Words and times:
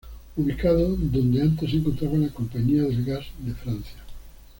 Ubicado 0.35 0.95
donde 0.97 1.43
antes 1.43 1.69
se 1.69 1.75
encontraba 1.77 2.17
la 2.17 2.29
Compañía 2.29 2.81
del 2.81 3.05
Gas 3.05 3.27
de 3.37 3.53
Francia. 3.53 3.99